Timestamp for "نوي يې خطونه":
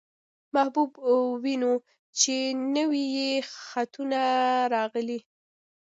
2.75-4.21